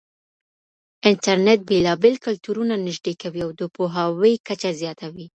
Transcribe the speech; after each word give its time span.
انټرنېټ 1.09 1.59
بېلابېل 1.69 2.15
کلتورونه 2.25 2.73
نږدې 2.87 3.13
کوي 3.21 3.41
او 3.45 3.51
د 3.59 3.61
پوهاوي 3.75 4.33
کچه 4.47 4.69
زياتوي. 4.81 5.25